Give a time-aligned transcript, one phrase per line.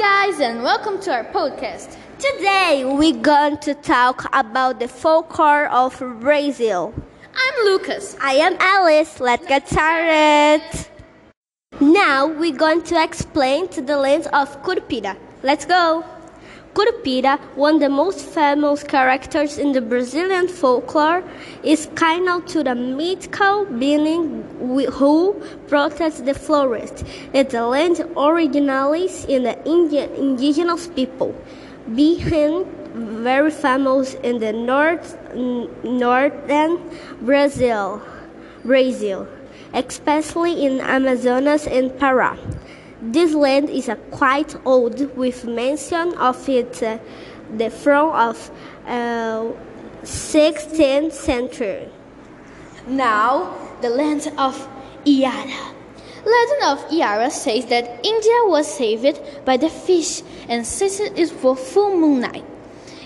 [0.00, 1.94] guys, and welcome to our podcast.
[2.18, 6.94] Today we're going to talk about the folklore of Brazil.
[7.36, 8.16] I'm Lucas.
[8.18, 9.20] I am Alice.
[9.20, 10.62] Let's get started.
[11.80, 15.18] Now we're going to explain to the land of Curupira.
[15.42, 16.02] Let's go.
[16.74, 21.24] Curupira, one of the most famous characters in the Brazilian folklore,
[21.64, 24.44] is kind of to the mythical being
[24.92, 25.34] who
[25.66, 27.04] protects the forest.
[27.32, 31.34] It's a land originally in the indigenous people,
[31.94, 32.64] being
[32.94, 36.78] very famous in the north, northern
[37.22, 38.00] Brazil,
[38.64, 39.26] Brazil,
[39.74, 42.38] especially in Amazonas and Pará.
[43.02, 46.98] This land is uh, quite old, with mention of it uh,
[47.56, 48.50] the from of
[48.86, 49.46] uh,
[50.02, 51.88] 16th century.
[52.86, 54.68] Now, the land of
[55.06, 55.74] Iara.
[56.24, 61.56] Legend of Iara says that India was saved by the fish, and since it for
[61.56, 62.44] full moon night,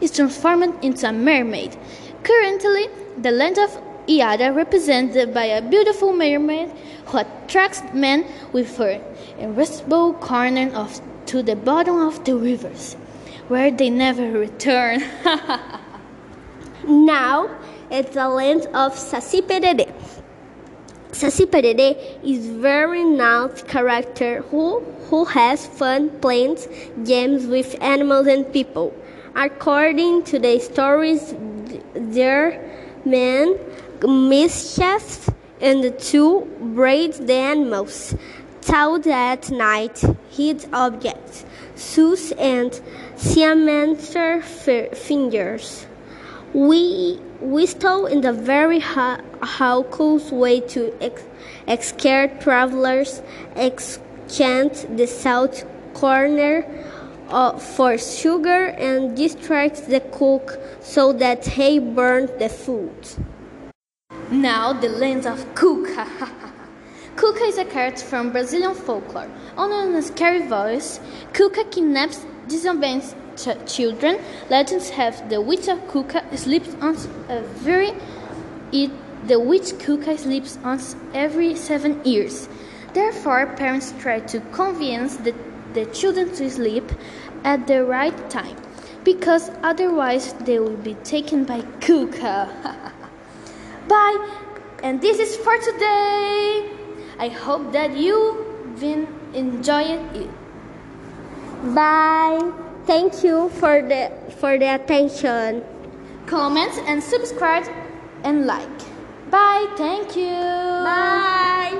[0.00, 1.76] is transformed into a mermaid.
[2.22, 2.88] Currently,
[3.20, 6.70] the land of Iara represented by a beautiful mermaid
[7.06, 9.00] who attracts men with her
[9.38, 12.94] irresistible corner of to the bottom of the rivers,
[13.48, 15.02] where they never return.
[16.86, 17.48] now
[17.90, 18.94] it's the land of.
[18.94, 19.42] Saci
[21.46, 24.80] Pererê is very nice character who,
[25.10, 26.66] who has fun plays
[27.04, 28.94] games with animals and people.
[29.36, 31.34] According to the stories,
[31.94, 32.60] their
[33.04, 33.58] men
[34.08, 35.28] mischief
[35.60, 38.14] and the two braid the animals.
[38.60, 40.00] Told at night
[40.30, 42.70] hid objects, sus and
[43.16, 44.42] siamenter
[44.94, 45.86] fingers.
[46.54, 53.20] We whistle in the very hawkless way to ex- scare travelers,
[53.56, 55.64] exchange the south
[55.94, 56.64] corner
[57.28, 62.94] uh, for sugar and distract the cook so that he burns the food.
[64.32, 66.06] Now the land of Cuca.
[67.16, 69.30] Cuca is a character from Brazilian folklore.
[69.58, 71.00] Under a scary voice,
[71.34, 74.18] Cuca kidnaps disobedient ch- children.
[74.48, 76.96] Legends have the witch of Cuca sleeps on
[77.28, 77.92] a very
[78.72, 78.90] it,
[79.28, 80.80] the witch Cuca sleeps on
[81.12, 82.48] every seven years.
[82.94, 85.34] Therefore, parents try to convince the,
[85.74, 86.90] the children to sleep
[87.44, 88.56] at the right time,
[89.04, 92.92] because otherwise they will be taken by Cuca.
[93.92, 94.16] Bye.
[94.82, 96.66] And this is for today.
[97.18, 100.30] I hope that you've been enjoying it.
[101.74, 102.40] Bye.
[102.86, 104.10] Thank you for the
[104.40, 105.62] for the attention.
[106.24, 107.68] Comment and subscribe
[108.24, 108.78] and like.
[109.30, 109.68] Bye.
[109.76, 110.40] Thank you.
[110.88, 111.76] Bye.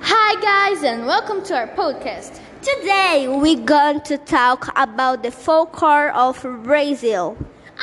[0.00, 2.38] Hi guys and welcome to our podcast.
[2.62, 7.36] Today we're going to talk about the folklore of Brazil.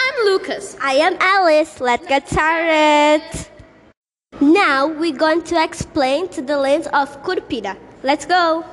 [0.08, 0.78] I'm Lucas.
[0.82, 1.82] I am Alice.
[1.82, 3.22] Let's get started.
[4.40, 7.76] Now we're going to explain to the land of Curupira.
[8.04, 8.64] Let's go.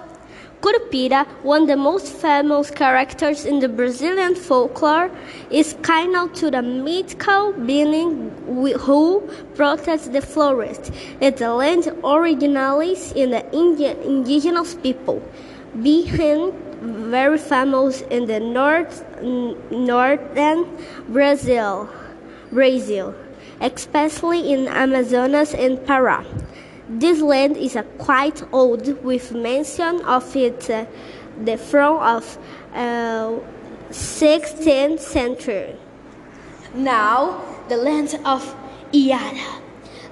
[0.60, 5.10] Curupira, one of the most famous characters in the Brazilian folklore,
[5.50, 8.30] is kind of to the mythical being
[8.78, 10.92] who protects the forest.
[11.20, 13.44] It's a land originally in the
[14.06, 15.20] indigenous people,
[15.82, 20.66] being very famous in the north, northern
[21.08, 21.88] Brazil,
[22.52, 23.14] Brazil,
[23.60, 26.24] especially in Amazonas and Pará.
[26.88, 30.84] This land is quite old, with mention of it uh,
[31.42, 32.38] the from of
[32.74, 33.32] uh,
[33.90, 35.76] 16th century.
[36.74, 38.54] Now, the land of
[38.92, 39.63] Iara.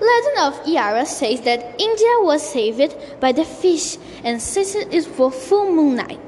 [0.03, 5.07] Legend of Iara says that India was saved by the fish, and since it is
[5.07, 6.19] for full moon night,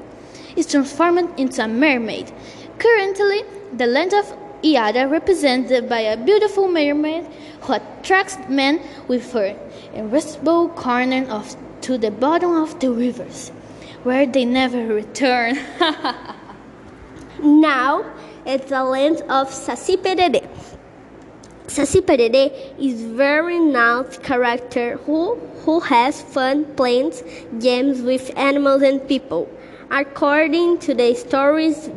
[0.56, 2.32] is transformed into a mermaid.
[2.78, 3.42] Currently,
[3.72, 4.32] the land of
[4.64, 7.26] Iara represented by a beautiful mermaid
[7.62, 9.56] who attracts men with her
[9.92, 13.50] irresistible corner of to the bottom of the rivers,
[14.04, 15.58] where they never return.
[17.42, 18.04] now
[18.46, 19.96] it's the land of Saci
[21.74, 25.34] Saci Pererê is very nice character who,
[25.64, 27.12] who has fun playing
[27.58, 29.48] games with animals and people.
[29.90, 31.90] According to the stories,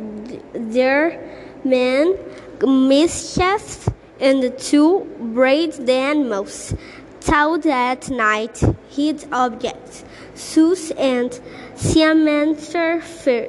[0.52, 1.22] their
[1.62, 2.18] men
[2.60, 3.88] mischief
[4.18, 6.74] and the two braid the animals.
[7.20, 10.04] Told at night hid objects,
[10.34, 11.30] sus and
[11.76, 13.00] siamenter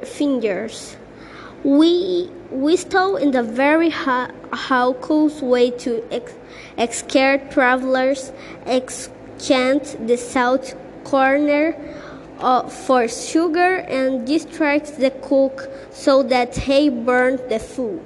[0.06, 0.96] fingers.
[1.64, 6.34] We we stole in the very hawkless way to ex-
[6.98, 8.32] scare travelers,
[8.66, 11.76] exchange the south corner
[12.40, 18.06] uh, for sugar and distracts the cook so that he burns the food.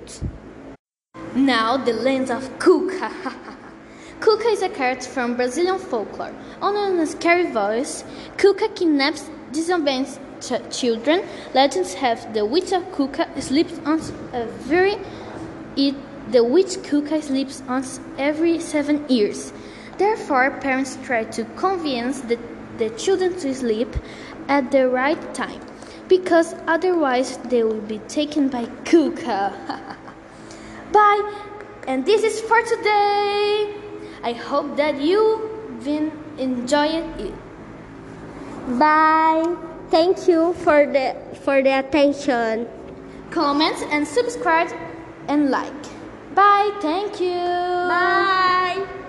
[1.36, 3.12] Now the legend of Cuca.
[4.20, 6.34] Cuca is a character from Brazilian folklore.
[6.62, 8.04] On a scary voice,
[8.38, 11.24] Cuca kidnaps disobedient ch- children.
[11.54, 14.01] Legends have the witch of Cuca sleeps on
[14.34, 14.98] a very
[15.75, 15.95] it
[16.31, 17.84] the witch Cuca sleeps on
[18.18, 19.54] every seven years.
[19.98, 22.40] Therefore, parents try to convince the,
[22.78, 23.95] the children to sleep
[24.48, 25.62] at the right time,
[26.07, 29.54] because otherwise they will be taken by Cuca.
[30.92, 31.34] Bye,
[31.88, 33.75] and this is for today.
[34.24, 37.34] I hope that you've been enjoying it.
[38.80, 39.73] Bye.
[39.94, 41.13] Thank you for the
[41.45, 42.66] for the attention.
[43.30, 44.74] Comment and subscribe
[45.28, 45.84] and like.
[46.34, 46.74] Bye.
[46.81, 47.38] Thank you.
[47.38, 49.03] Bye.